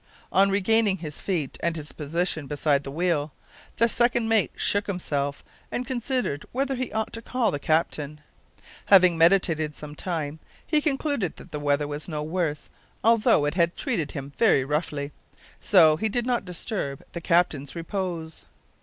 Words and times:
On 0.31 0.49
regaining 0.49 0.97
his 0.97 1.21
feet, 1.21 1.59
and 1.61 1.75
his 1.75 1.91
position 1.91 2.47
beside 2.47 2.83
the 2.83 2.89
wheel, 2.91 3.33
the 3.77 3.87
second 3.87 4.27
mate 4.27 4.51
shook 4.55 4.87
himself 4.87 5.43
and 5.71 5.85
considered 5.85 6.43
whether 6.51 6.73
he 6.73 6.91
ought 6.91 7.13
to 7.13 7.21
call 7.21 7.51
the 7.51 7.59
captain. 7.59 8.19
Having 8.87 9.15
meditated 9.15 9.75
some 9.75 9.93
time, 9.93 10.39
he 10.65 10.81
concluded 10.81 11.35
that 11.35 11.51
the 11.51 11.59
weather 11.59 11.87
was 11.87 12.09
no 12.09 12.23
worse, 12.23 12.67
although 13.03 13.45
it 13.45 13.53
had 13.53 13.77
treated 13.77 14.13
him 14.13 14.33
very 14.39 14.63
roughly, 14.65 15.11
so 15.59 15.97
he 15.97 16.09
did 16.09 16.25
not 16.25 16.45
disturb 16.45 17.03
the 17.11 17.21
captain's 17.21 17.75
repose. 17.75 18.45